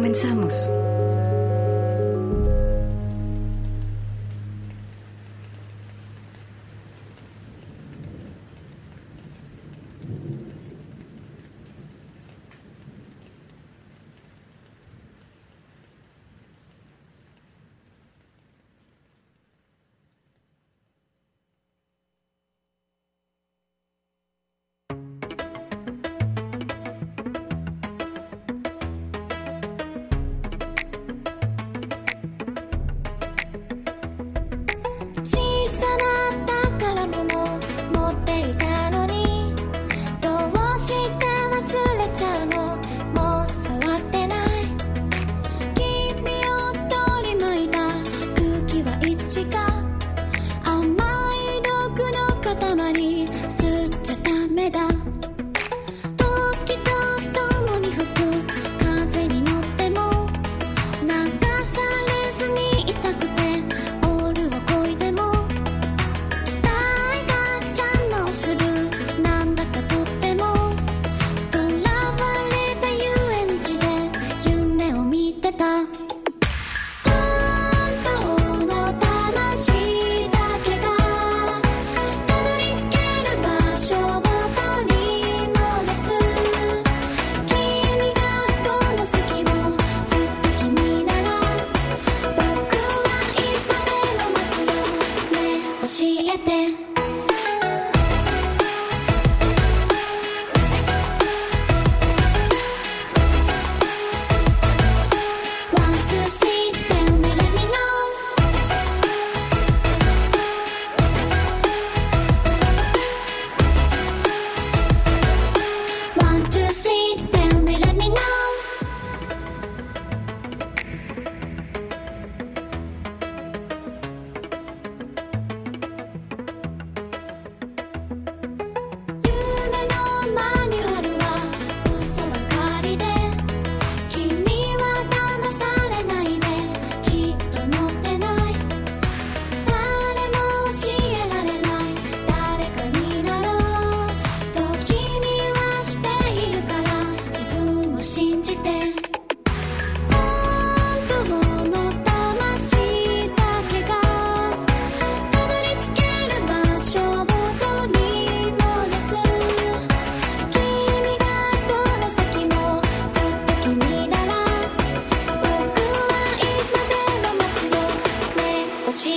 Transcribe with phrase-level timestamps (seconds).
[0.00, 0.89] Comenzamos.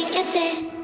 [0.05, 0.82] けて。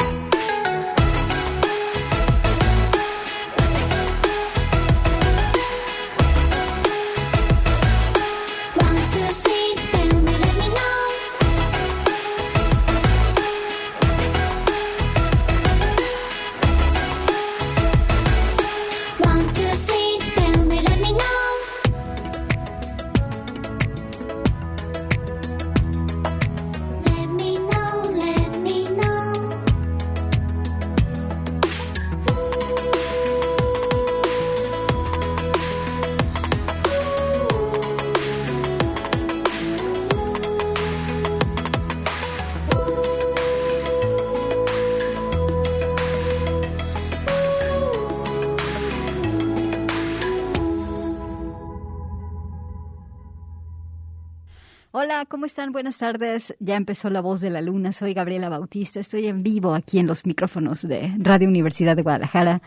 [55.49, 55.71] Están?
[55.71, 56.53] Buenas tardes.
[56.59, 57.91] Ya empezó La Voz de la Luna.
[57.91, 58.99] Soy Gabriela Bautista.
[58.99, 62.61] Estoy en vivo aquí en los micrófonos de Radio Universidad de Guadalajara.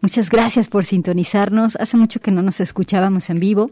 [0.00, 1.76] Muchas gracias por sintonizarnos.
[1.76, 3.70] Hace mucho que no nos escuchábamos en vivo.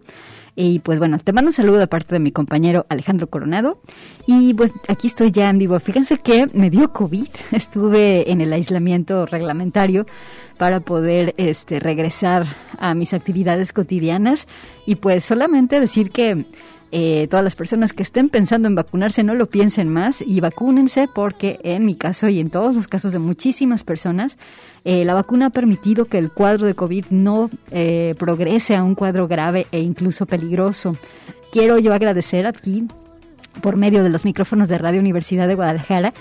[0.55, 3.81] Y pues bueno, te mando un saludo de parte de mi compañero Alejandro Coronado.
[4.29, 5.81] Y pues aquí estoy ya en vivo.
[5.81, 7.27] Fíjense que me dio COVID.
[7.51, 10.07] Estuve en el aislamiento reglamentario
[10.59, 12.47] para poder este, regresar
[12.79, 14.47] a mis actividades cotidianas.
[14.87, 16.47] Y pues solamente decir que
[16.97, 21.09] eh, todas las personas que estén pensando en vacunarse no lo piensen más y vacúnense
[21.13, 24.39] porque en mi caso y en todos los casos de muchísimas personas,
[24.85, 28.95] eh, la vacuna ha permitido que el cuadro de COVID no eh, progrese a un
[28.95, 30.97] cuadro grave e incluso peligroso.
[31.51, 32.87] quiero yo agradecer aquí
[33.61, 36.15] por medio de los micrófonos de Radio Universidad de Guadalajara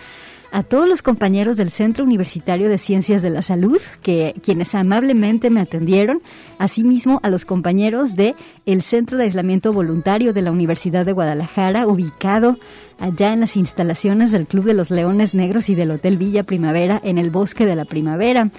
[0.54, 5.50] a todos los compañeros del Centro Universitario de Ciencias de la Salud, que quienes amablemente
[5.50, 6.22] me atendieron,
[6.60, 8.36] asimismo a los compañeros de
[8.68, 12.58] el Centro de Aislamiento Voluntario de la Universidad de Guadalajara, ubicado
[13.00, 17.02] allá en las instalaciones del Club de los Leones Negros y del Hotel Villa Primavera
[17.04, 18.52] en el Bosque de la Primavera.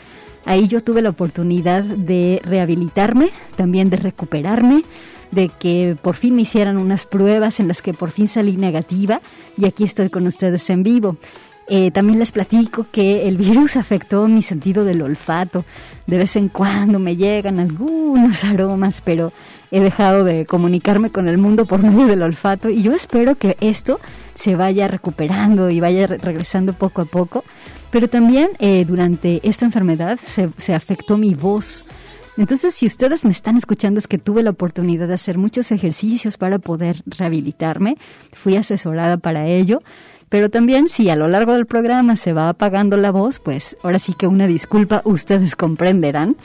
[0.47, 4.83] Ahí yo tuve la oportunidad de rehabilitarme, también de recuperarme,
[5.31, 9.21] de que por fin me hicieran unas pruebas en las que por fin salí negativa
[9.57, 11.19] y aquí estoy con ustedes en vivo.
[11.69, 15.65] Eh, también les platico que el virus afectó mi sentido del olfato.
[16.07, 19.33] De vez en cuando me llegan algunos aromas, pero
[19.71, 23.57] he dejado de comunicarme con el mundo por medio del olfato y yo espero que
[23.61, 23.99] esto
[24.35, 27.45] se vaya recuperando y vaya regresando poco a poco.
[27.91, 31.85] Pero también eh, durante esta enfermedad se, se afectó mi voz.
[32.37, 36.37] Entonces, si ustedes me están escuchando, es que tuve la oportunidad de hacer muchos ejercicios
[36.37, 37.97] para poder rehabilitarme.
[38.33, 39.83] Fui asesorada para ello.
[40.29, 43.99] Pero también si a lo largo del programa se va apagando la voz, pues ahora
[43.99, 46.37] sí que una disculpa, ustedes comprenderán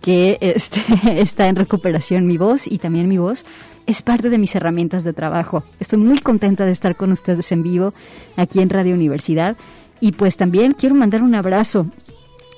[0.00, 0.80] que este,
[1.20, 3.44] está en recuperación mi voz y también mi voz
[3.86, 5.62] es parte de mis herramientas de trabajo.
[5.80, 7.92] Estoy muy contenta de estar con ustedes en vivo
[8.36, 9.56] aquí en Radio Universidad
[10.00, 11.86] y pues también quiero mandar un abrazo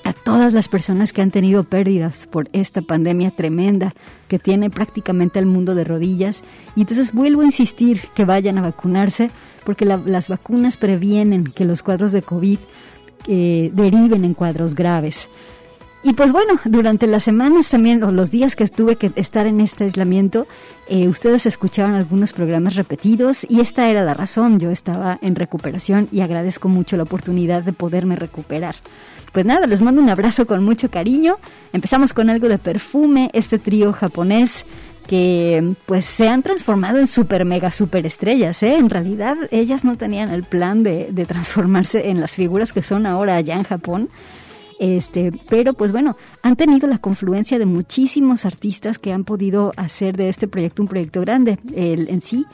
[0.09, 3.93] a todas las personas que han tenido pérdidas por esta pandemia tremenda
[4.27, 6.43] que tiene prácticamente el mundo de rodillas.
[6.77, 9.31] Y entonces vuelvo a insistir que vayan a vacunarse
[9.67, 12.59] porque las vacunas previenen que los cuadros de COVID
[13.27, 15.29] eh, deriven en cuadros graves.
[16.03, 19.61] Y pues bueno, durante las semanas también, o los días que tuve que estar en
[19.61, 20.47] este aislamiento,
[20.89, 24.59] eh, ustedes escuchaban algunos programas repetidos y esta era la razón.
[24.59, 28.77] Yo estaba en recuperación y agradezco mucho la oportunidad de poderme recuperar.
[29.33, 31.37] Pues nada, les mando un abrazo con mucho cariño.
[31.73, 34.65] Empezamos con algo de perfume, este trío japonés
[35.07, 38.77] que pues se han transformado en super mega super estrellas, ¿eh?
[38.77, 43.07] En realidad ellas no tenían el plan de, de transformarse en las figuras que son
[43.07, 44.11] ahora allá en Japón.
[44.79, 50.17] Este, pero pues bueno, han tenido la confluencia de muchísimos artistas que han podido hacer
[50.17, 51.59] de este proyecto un proyecto grande.
[51.75, 52.45] El, en sí,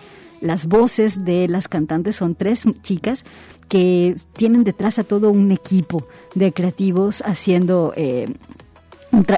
[0.44, 3.24] las voces de las cantantes son tres chicas
[3.68, 8.26] que tienen detrás a todo un equipo de creativos haciendo eh,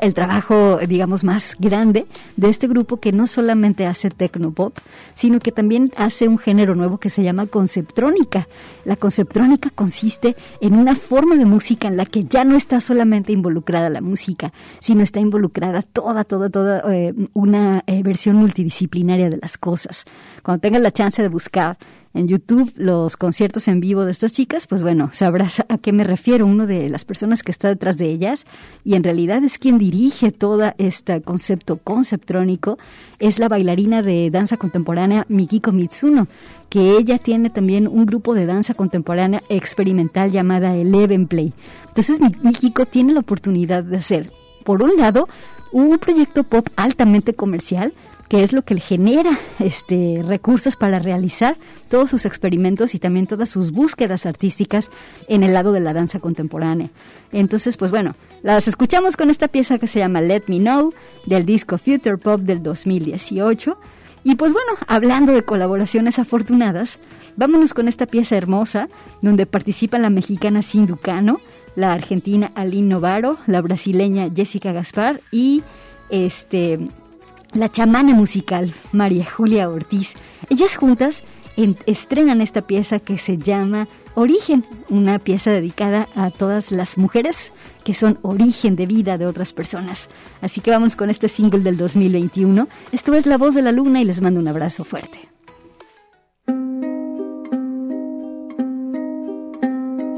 [0.00, 2.06] el trabajo, digamos, más grande
[2.36, 4.76] de este grupo que no solamente hace tecnopop,
[5.14, 8.48] sino que también hace un género nuevo que se llama conceptrónica.
[8.84, 13.32] La conceptrónica consiste en una forma de música en la que ya no está solamente
[13.32, 19.38] involucrada la música, sino está involucrada toda, toda, toda eh, una eh, versión multidisciplinaria de
[19.38, 20.04] las cosas.
[20.42, 21.78] Cuando tengan la chance de buscar
[22.16, 26.02] en YouTube los conciertos en vivo de estas chicas, pues bueno, sabrás a qué me
[26.02, 26.46] refiero.
[26.46, 28.46] Uno de las personas que está detrás de ellas
[28.84, 32.78] y en realidad es quien dirige todo este concepto conceptrónico,
[33.18, 36.26] es la bailarina de danza contemporánea Mikiko Mitsuno,
[36.70, 41.52] que ella tiene también un grupo de danza contemporánea experimental llamada Eleven Play.
[41.88, 44.32] Entonces Mikiko tiene la oportunidad de hacer,
[44.64, 45.28] por un lado,
[45.72, 47.92] un proyecto pop altamente comercial,
[48.28, 51.56] que es lo que le genera este recursos para realizar
[51.88, 54.90] todos sus experimentos y también todas sus búsquedas artísticas
[55.28, 56.90] en el lado de la danza contemporánea.
[57.32, 60.92] Entonces, pues bueno, las escuchamos con esta pieza que se llama Let Me Know
[61.26, 63.78] del disco Future Pop del 2018.
[64.24, 66.98] Y pues bueno, hablando de colaboraciones afortunadas,
[67.36, 68.88] vámonos con esta pieza hermosa
[69.22, 71.40] donde participan la mexicana Sinducano,
[71.76, 75.62] la argentina Aline Novaro, la brasileña Jessica Gaspar y
[76.10, 76.88] este
[77.52, 80.14] la chamana musical María Julia Ortiz.
[80.50, 81.22] Ellas juntas
[81.86, 87.52] estrenan esta pieza que se llama Origen, una pieza dedicada a todas las mujeres
[87.84, 90.08] que son origen de vida de otras personas.
[90.40, 92.68] Así que vamos con este single del 2021.
[92.92, 95.28] Esto es La Voz de la Luna y les mando un abrazo fuerte.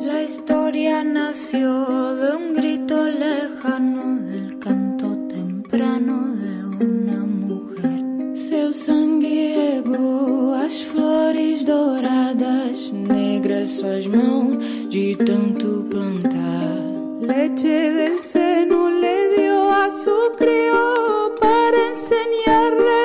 [0.00, 6.28] La historia nació de un grito lejano del canto temprano
[8.34, 14.56] seu sangue regou as flores douradas, negras suas mãos
[14.88, 16.78] de tanto plantar.
[17.20, 22.97] Leche del seno le dio a su crió para enseñarle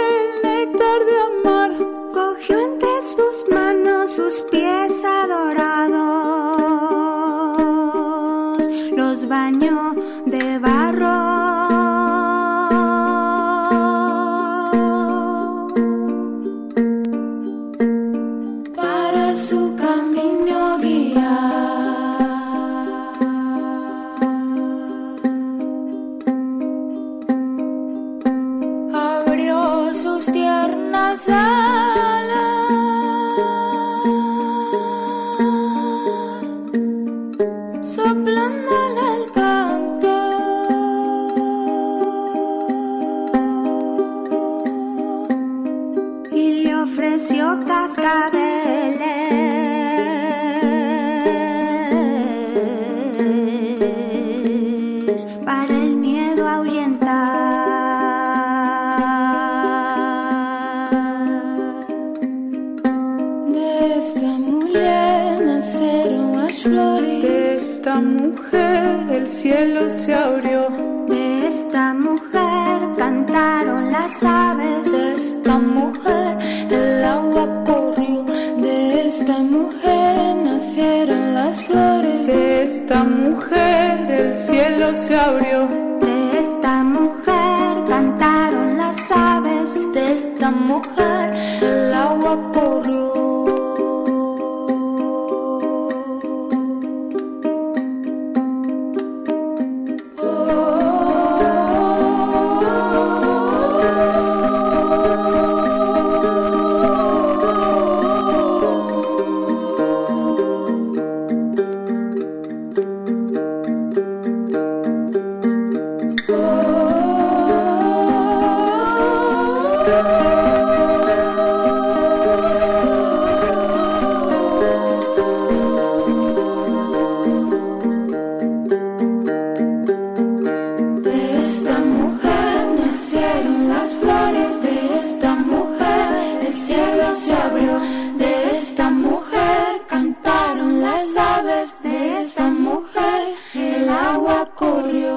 [136.66, 137.80] cielo se abrió,
[138.18, 145.14] de esta mujer cantaron las aves, de esta mujer el agua corrió.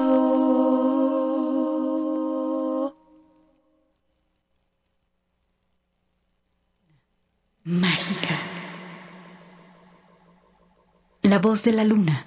[7.63, 8.35] Mágica.
[11.21, 12.25] La voz de la luna.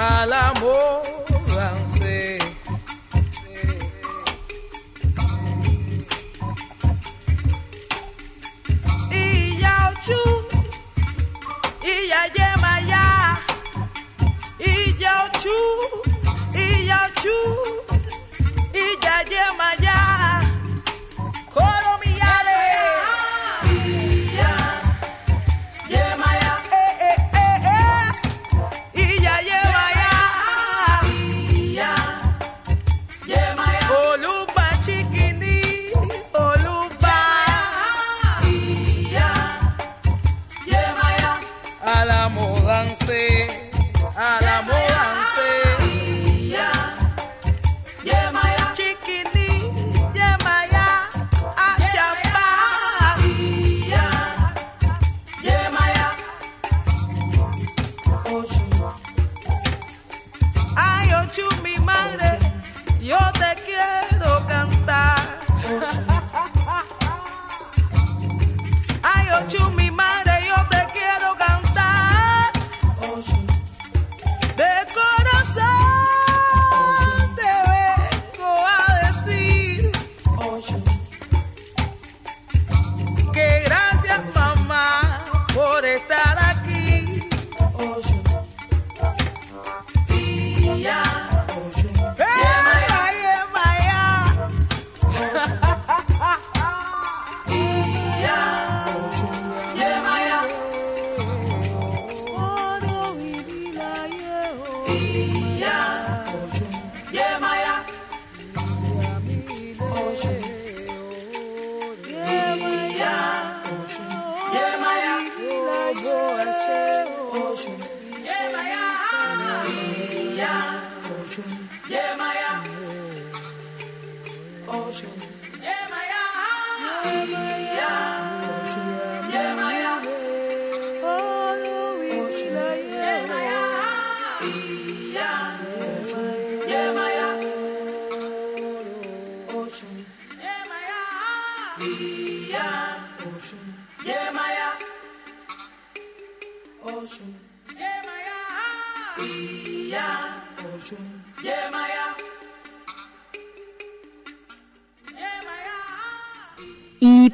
[0.00, 1.09] à amor.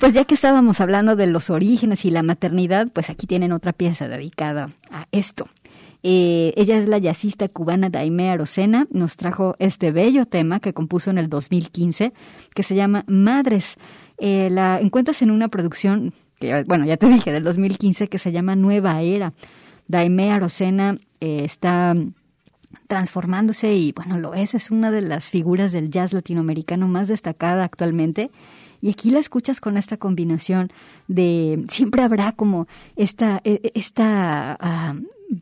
[0.00, 3.72] Pues ya que estábamos hablando de los orígenes y la maternidad, pues aquí tienen otra
[3.72, 5.48] pieza dedicada a esto.
[6.02, 11.11] Eh, ella es la jazzista cubana Daimea Arocena, nos trajo este bello tema que compuso
[11.11, 12.12] en el 2015,
[12.54, 13.76] que se llama Madres.
[14.18, 18.32] Eh, la encuentras en una producción, que bueno, ya te dije, del 2015, que se
[18.32, 19.32] llama Nueva Era.
[19.88, 21.94] Daimea Arocena eh, está
[22.88, 27.64] transformándose y bueno, lo es, es una de las figuras del jazz latinoamericano más destacada
[27.64, 28.30] actualmente
[28.87, 30.70] y aquí la escuchas con esta combinación
[31.09, 34.94] de siempre habrá como esta, e, e, esta ah,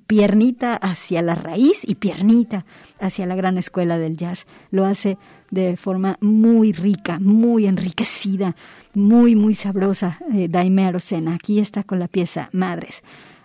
[0.07, 2.64] piernita hacia la raíz y piernita
[2.98, 4.46] hacia la gran escuela del jazz.
[4.70, 5.18] Lo hace
[5.50, 8.57] de forma muy rica, muy enriquecida,
[8.94, 10.20] muy, muy sabrosa.
[10.33, 11.35] Eh, Daime Arocena.
[11.35, 13.02] Aquí está con la pieza Madres.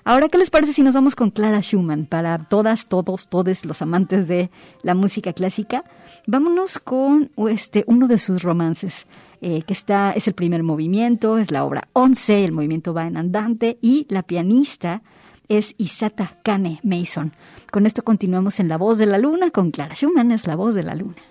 [0.09, 3.83] Ahora, ¿qué les parece si nos vamos con Clara Schumann para todas, todos, todos los
[3.83, 4.49] amantes de
[4.81, 5.83] la música clásica?
[6.25, 9.05] Vámonos con este, uno de sus romances.
[9.39, 13.17] Eh, que está, es el primer movimiento, es la obra 11, el movimiento va en
[13.17, 15.03] andante y la pianista
[15.47, 17.33] es Isata Kane Mason.
[17.71, 20.73] Con esto continuamos en La Voz de la Luna con Clara Schumann, es La Voz
[20.73, 21.21] de la Luna.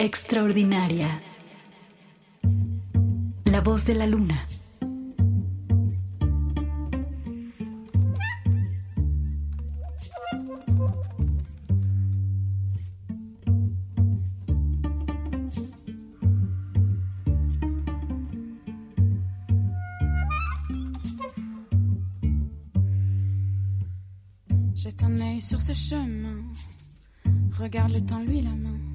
[0.00, 1.08] Extraordinaria.
[3.46, 4.36] La voz de la luna.
[24.76, 26.44] Jette un œil sur ce chemin.
[27.58, 28.87] Regarde le temps, lui la main.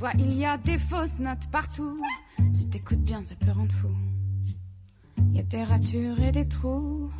[0.00, 2.00] Vois, il y a des fausses notes partout.
[2.54, 3.90] Si t'écoutes bien, ça peut rendre fou.
[5.18, 7.10] Il y a des ratures et des trous.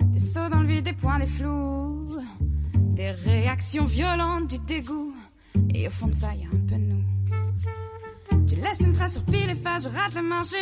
[0.00, 2.18] Des sauts dans le vide, des points, des flous.
[2.74, 5.14] Des réactions violentes, du dégoût.
[5.72, 7.04] Et au fond de ça, il y a un peu de nous.
[8.48, 10.56] Tu laisses une trace sur pile et face, je rate le marché.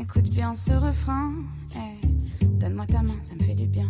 [0.00, 1.32] Écoute bien ce refrain.
[1.76, 2.44] eh.
[2.44, 3.88] Donne-moi ta main, ça me fait du bien.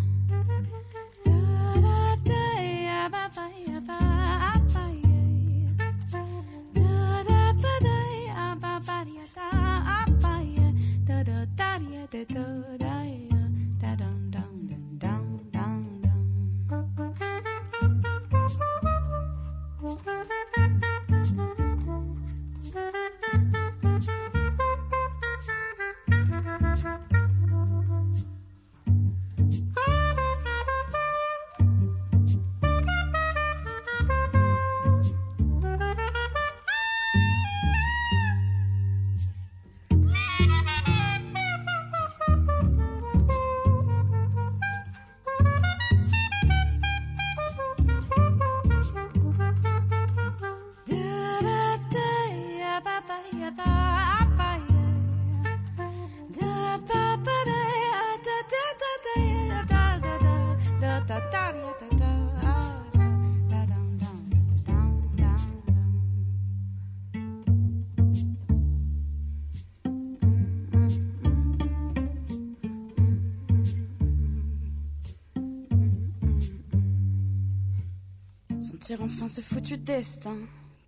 [79.00, 80.36] Enfin ce foutu destin,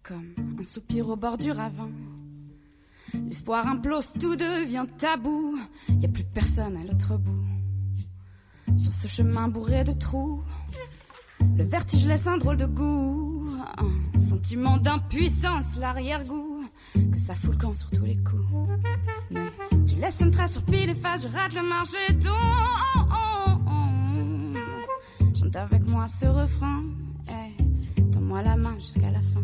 [0.03, 1.91] comme un soupir au bord du ravin.
[3.15, 5.59] L'espoir implose, tout devient tabou.
[6.01, 7.45] Y a plus personne à l'autre bout.
[8.77, 10.43] Sur ce chemin bourré de trous,
[11.57, 13.49] le vertige laisse un drôle de goût.
[13.79, 16.65] Un sentiment d'impuissance, l'arrière-goût.
[16.95, 18.47] Que ça fout le camp sur tous les coups.
[19.87, 23.07] Tu laisses une trace sur pile et face, je rate le marché oh,
[25.35, 26.85] Chante avec moi ce refrain.
[28.37, 29.36] Tends-moi la main jusqu'à la fin.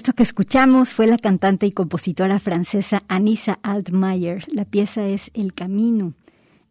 [0.00, 4.46] Esto que escuchamos fue la cantante y compositora francesa Anissa Altmaier.
[4.50, 6.14] La pieza es El Camino.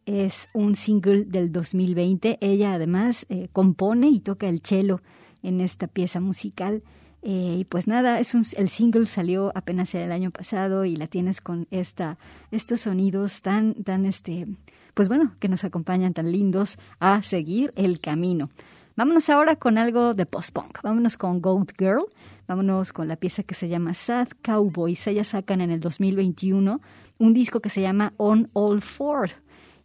[0.08, 2.40] Es un single del 2020.
[2.42, 5.04] Ella además eh, compone y toca el cello
[5.44, 6.82] en esta pieza musical.
[7.22, 11.06] Eh, y pues nada, es un, el single salió apenas el año pasado y la
[11.06, 12.18] tienes con esta,
[12.50, 14.48] estos sonidos tan, tan, este,
[14.96, 18.50] pues bueno, que nos acompañan tan lindos a seguir el camino.
[19.00, 20.82] Vámonos ahora con algo de post-punk.
[20.84, 22.04] Vámonos con Goat Girl.
[22.50, 25.08] Vámonos con la pieza que se llama Sad Cowboys.
[25.08, 26.82] Ellas sacan en el 2021
[27.18, 29.30] un disco que se llama On All Four.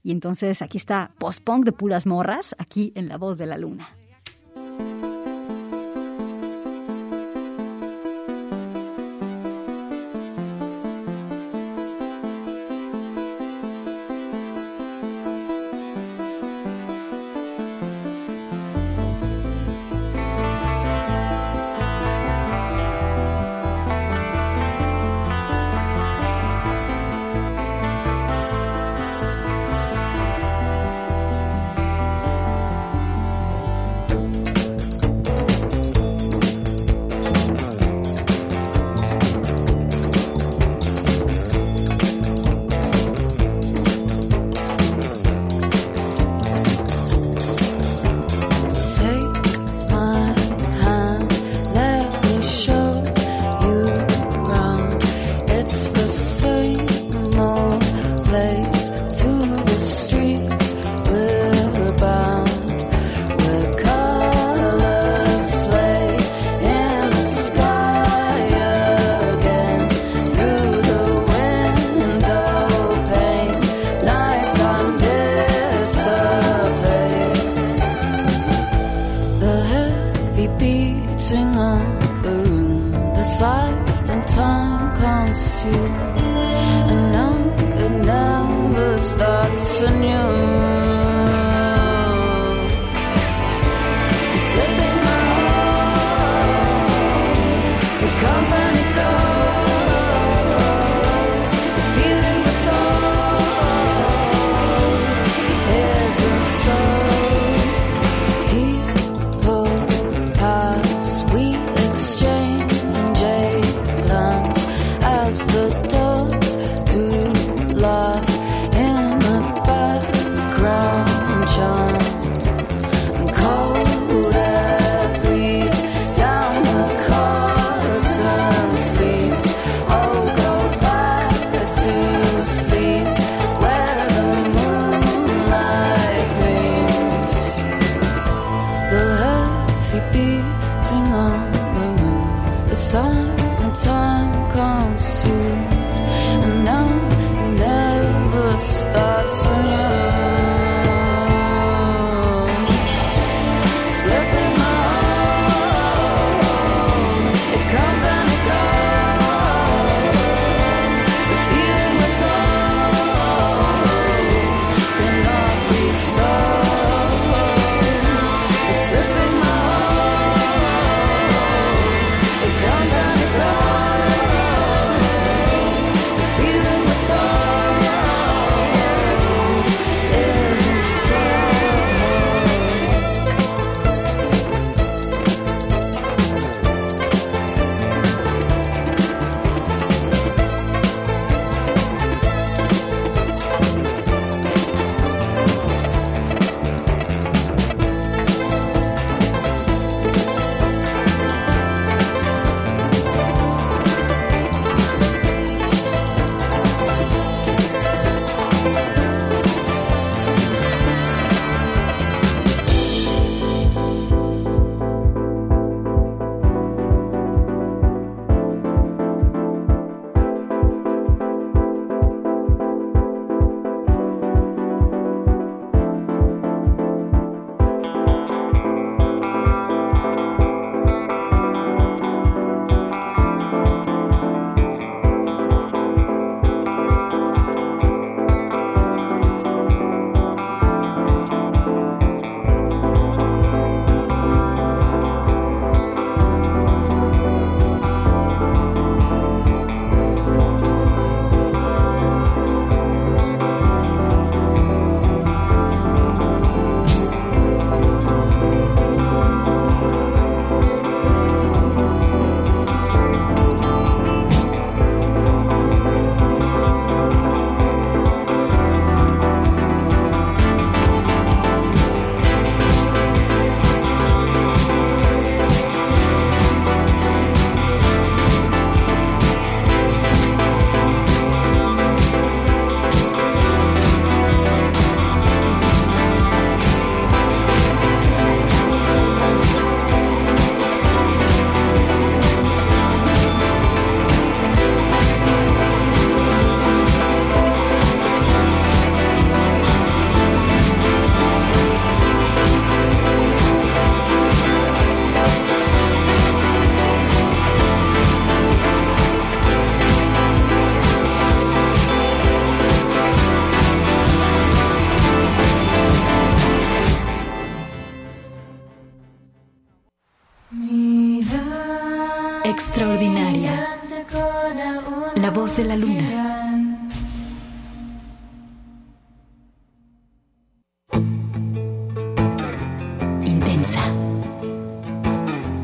[0.03, 3.87] Y entonces aquí está post-punk de puras morras, aquí en La Voz de la Luna.
[34.15, 34.64] Bye.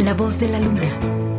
[0.04, 1.29] La voz de la luna.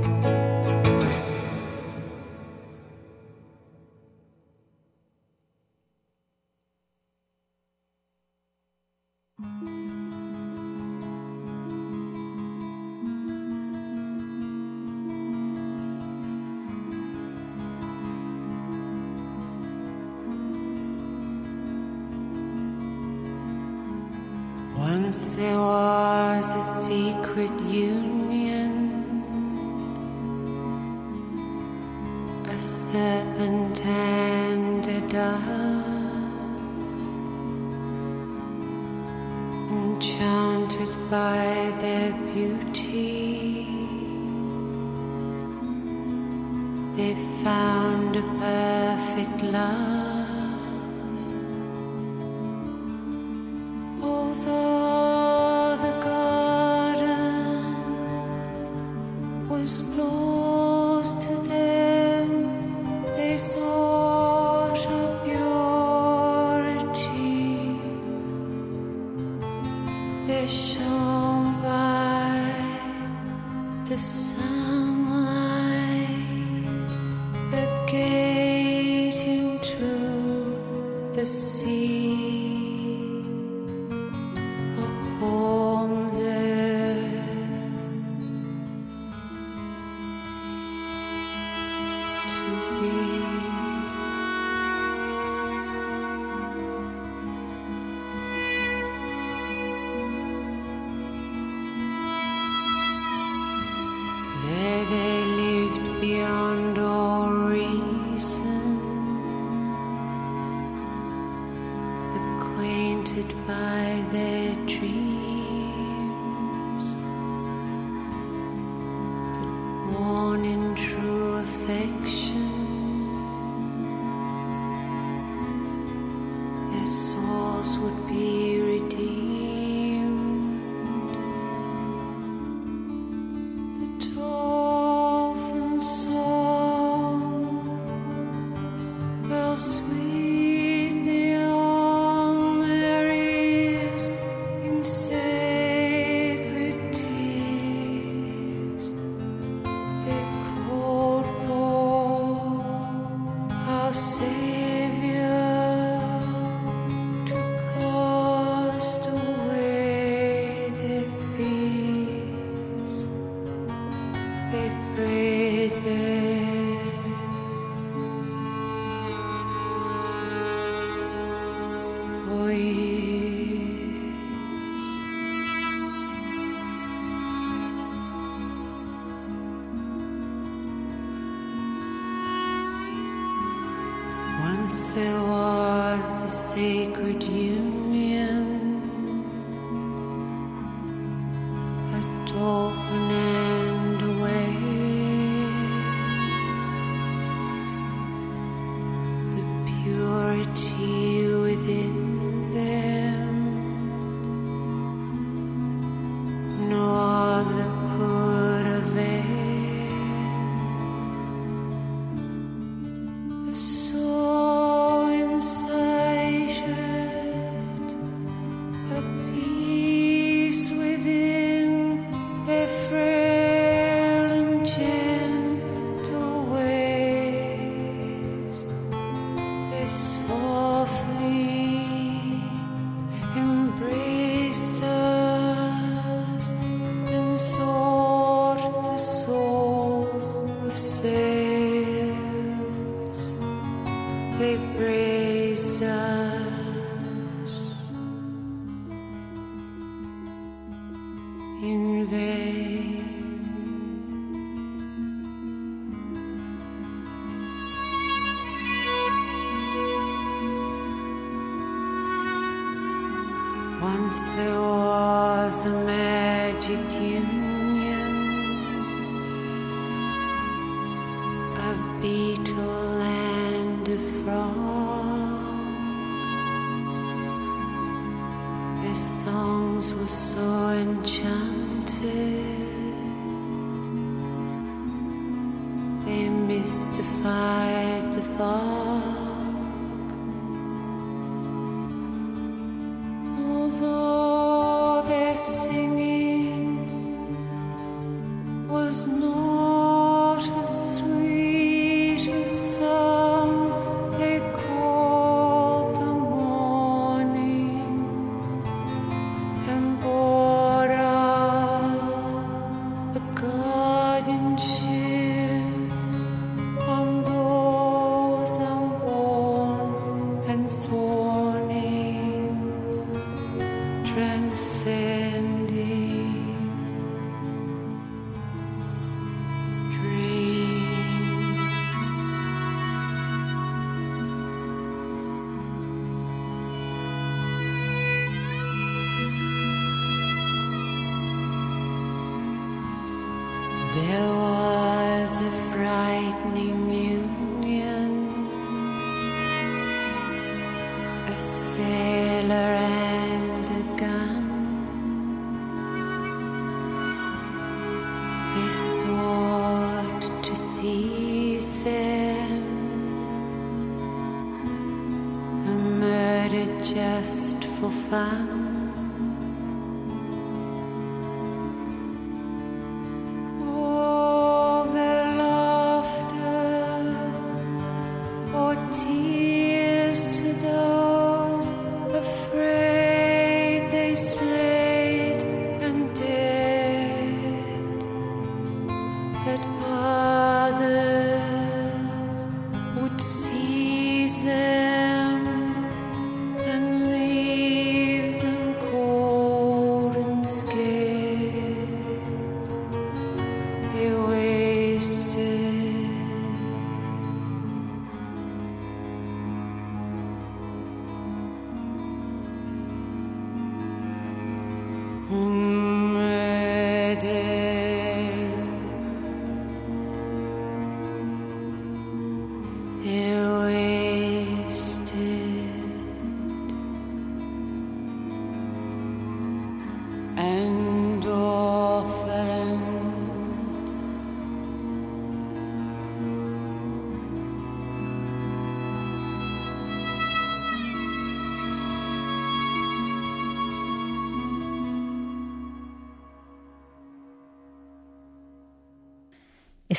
[200.43, 201.00] purity.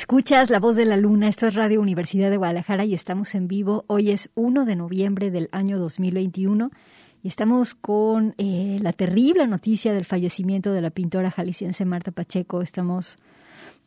[0.03, 3.47] Escuchas La Voz de la Luna, esto es Radio Universidad de Guadalajara y estamos en
[3.47, 3.85] vivo.
[3.87, 6.71] Hoy es 1 de noviembre del año 2021
[7.23, 12.61] y estamos con eh, la terrible noticia del fallecimiento de la pintora jalisciense Marta Pacheco.
[12.61, 13.15] Estamos,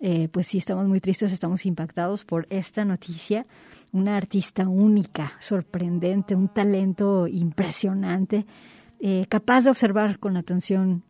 [0.01, 3.45] eh, pues sí, estamos muy tristes, estamos impactados por esta noticia.
[3.93, 8.47] Una artista única, sorprendente, un talento impresionante,
[9.01, 11.03] eh, capaz de observar con atención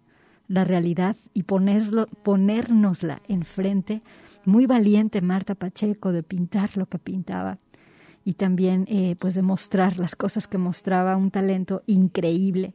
[0.49, 4.03] la realidad y ponerlo, ponérnosla enfrente
[4.47, 7.59] muy valiente Marta Pacheco de pintar lo que pintaba
[8.27, 12.75] y también eh, pues de mostrar las cosas que mostraba, un talento increíble.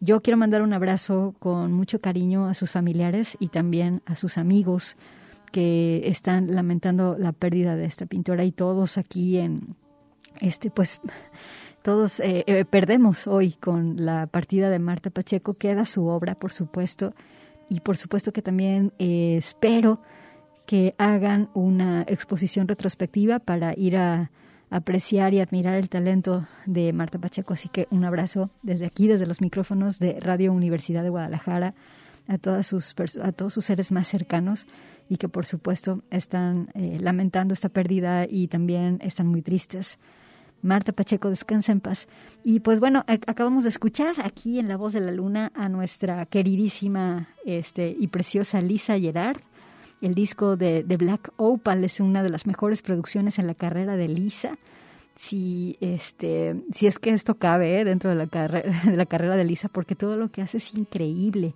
[0.00, 4.38] Yo quiero mandar un abrazo con mucho cariño a sus familiares y también a sus
[4.38, 4.96] amigos
[5.52, 9.76] que están lamentando la pérdida de esta pintora y todos aquí en
[10.40, 11.02] este pues
[11.82, 16.52] todos eh, eh, perdemos hoy con la partida de Marta Pacheco queda su obra por
[16.52, 17.14] supuesto
[17.68, 20.00] y por supuesto que también espero
[20.68, 24.30] que hagan una exposición retrospectiva para ir a
[24.68, 27.54] apreciar y admirar el talento de Marta Pacheco.
[27.54, 31.72] Así que un abrazo desde aquí, desde los micrófonos de Radio Universidad de Guadalajara,
[32.28, 34.66] a, todas sus, a todos sus seres más cercanos
[35.08, 39.98] y que por supuesto están eh, lamentando esta pérdida y también están muy tristes.
[40.60, 42.08] Marta Pacheco, descansa en paz.
[42.44, 46.26] Y pues bueno, acabamos de escuchar aquí en La Voz de la Luna a nuestra
[46.26, 49.38] queridísima este, y preciosa Lisa Gerard.
[50.00, 53.96] El disco de, de Black Opal es una de las mejores producciones en la carrera
[53.96, 54.58] de Lisa.
[55.16, 57.84] Si, este, si es que esto cabe ¿eh?
[57.84, 58.26] dentro de la,
[58.84, 61.54] de la carrera de Lisa, porque todo lo que hace es increíble.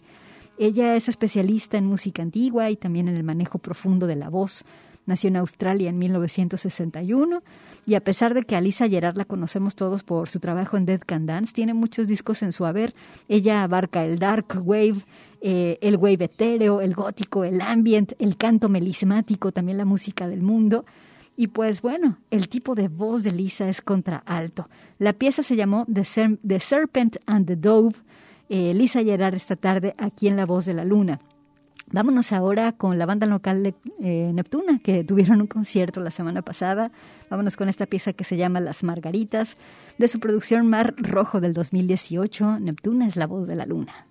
[0.59, 4.64] Ella es especialista en música antigua y también en el manejo profundo de la voz.
[5.05, 7.42] Nació en Australia en 1961
[7.86, 10.86] y a pesar de que a Lisa Gerard la conocemos todos por su trabajo en
[10.86, 12.94] Dead Can Dance, tiene muchos discos en su haber.
[13.28, 15.05] Ella abarca el dark wave,
[15.40, 20.42] eh, el wave etéreo, el gótico, el ambient, el canto melismático, también la música del
[20.42, 20.84] mundo.
[21.36, 24.68] Y pues bueno, el tipo de voz de Lisa es contraalto.
[24.98, 27.96] La pieza se llamó The, Serpent and the Dove.
[28.48, 31.20] Eh, Lisa Gerard esta tarde aquí en La Voz de la Luna.
[31.93, 36.40] Vámonos ahora con la banda local de eh, Neptuna, que tuvieron un concierto la semana
[36.43, 36.90] pasada.
[37.30, 39.57] Vámonos con esta pieza que se llama Las Margaritas,
[39.99, 42.61] de su producción Mar Rojo del 2018.
[42.61, 44.07] Neptuna es la voz de la luna.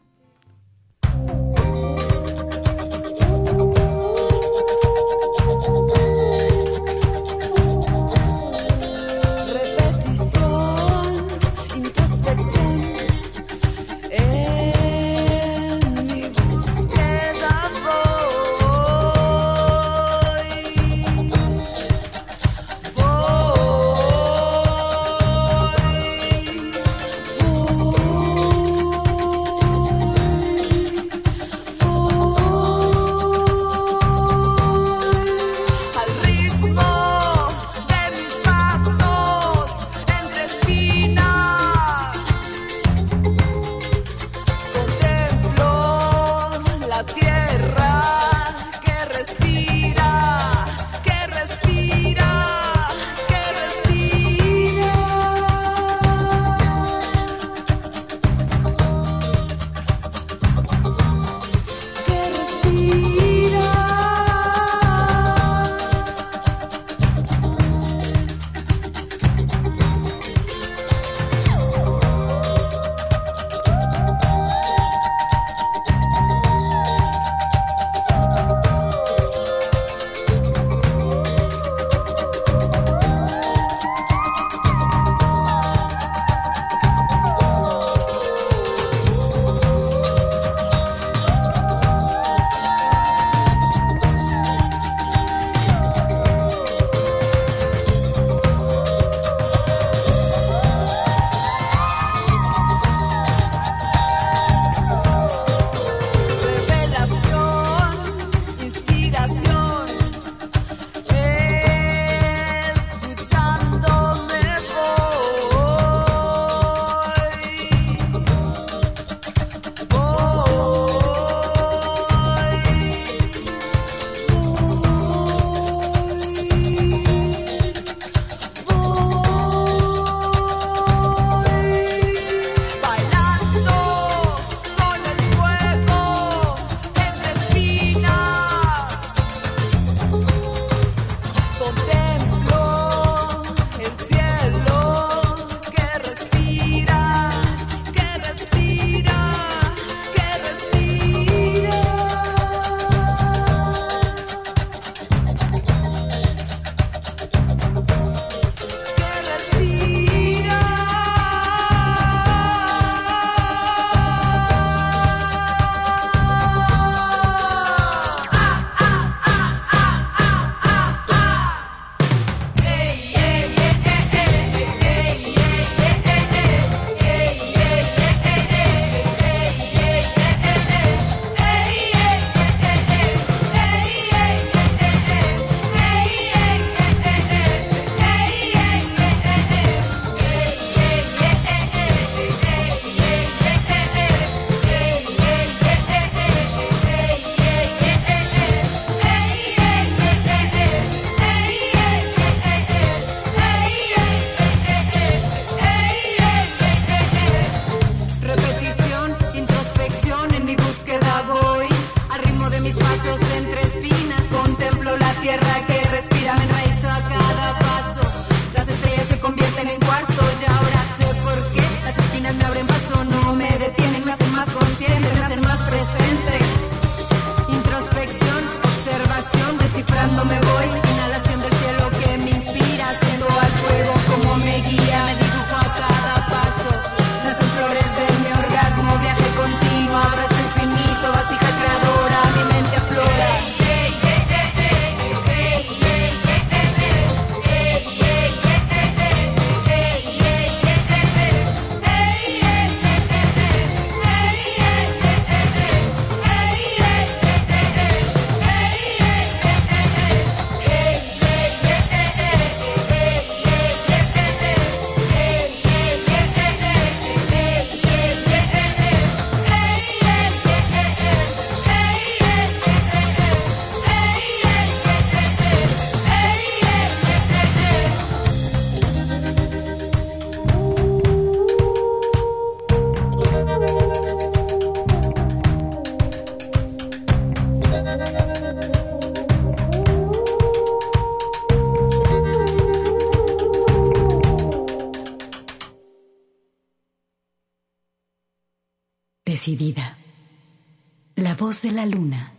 [301.71, 302.33] La luna.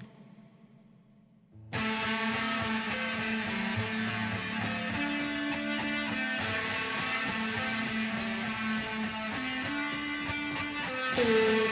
[11.14, 11.24] Y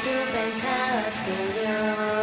[0.03, 2.20] tú pensabas que yo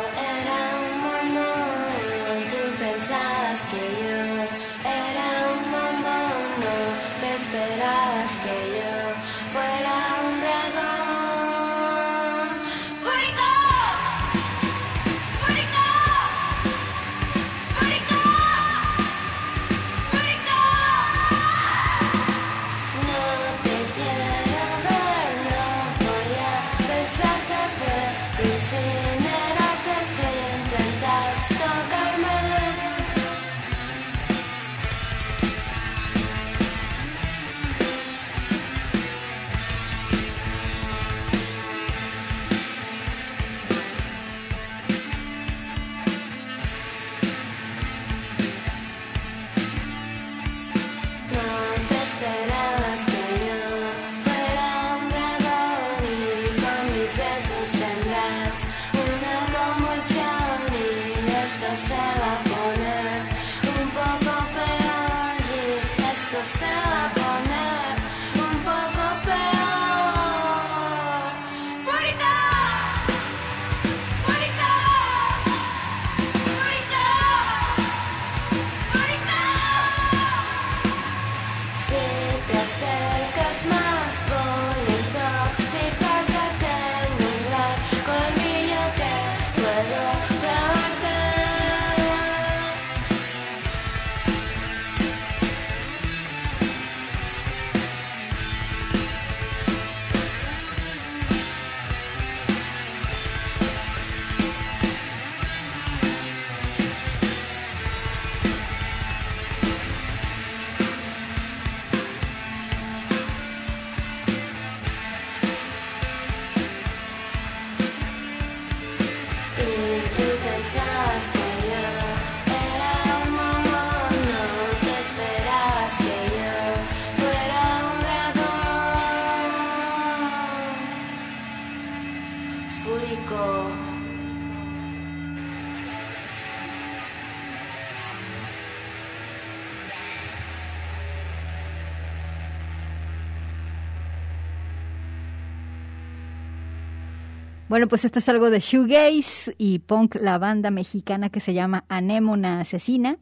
[147.78, 151.86] Bueno, pues esto es algo de shoegaze y punk, la banda mexicana que se llama
[151.89, 153.19] Anémona Asesina.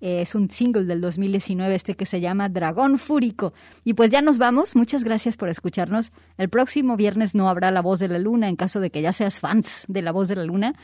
[0.00, 3.52] Eh, es un single del 2019 este que se llama Dragón Fúrico.
[3.84, 4.76] Y pues ya nos vamos.
[4.76, 6.12] Muchas gracias por escucharnos.
[6.36, 9.12] El próximo viernes no habrá La Voz de la Luna en caso de que ya
[9.12, 10.74] seas fans de La Voz de la Luna.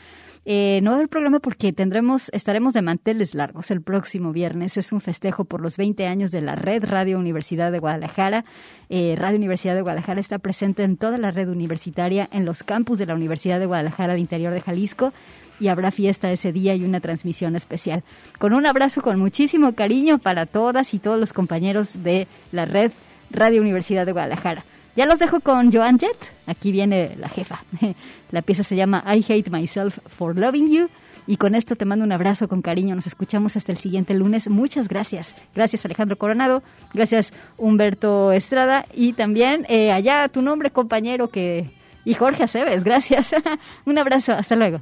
[0.47, 4.77] Eh, no habrá programa porque tendremos, estaremos de manteles largos el próximo viernes.
[4.77, 8.45] Es un festejo por los 20 años de la red Radio Universidad de Guadalajara.
[8.89, 12.99] Eh, Radio Universidad de Guadalajara está presente en toda la red universitaria, en los campus
[12.99, 15.13] de la Universidad de Guadalajara al interior de Jalisco
[15.59, 18.03] y habrá fiesta ese día y una transmisión especial.
[18.39, 22.91] Con un abrazo con muchísimo cariño para todas y todos los compañeros de la red
[23.31, 24.65] Radio Universidad de Guadalajara.
[24.95, 26.17] Ya los dejo con Joan Jett.
[26.47, 27.63] Aquí viene la jefa.
[28.31, 30.89] La pieza se llama I Hate Myself for Loving You
[31.27, 32.95] Y con esto te mando un abrazo con cariño.
[32.95, 34.49] Nos escuchamos hasta el siguiente lunes.
[34.49, 35.35] Muchas gracias.
[35.53, 36.63] Gracias Alejandro Coronado.
[36.93, 38.85] Gracias Humberto Estrada.
[38.93, 41.71] Y también eh, allá tu nombre compañero que...
[42.05, 42.83] Y Jorge Aceves.
[42.83, 43.33] Gracias.
[43.85, 44.31] un abrazo.
[44.33, 44.81] Hasta luego.